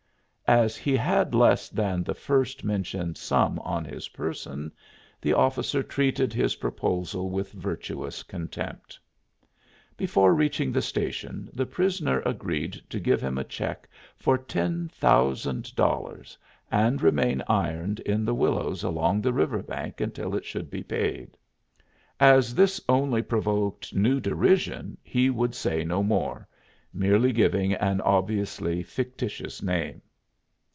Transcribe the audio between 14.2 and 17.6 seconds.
ten thousand dollars and remain